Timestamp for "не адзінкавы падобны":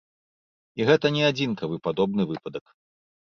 1.17-2.27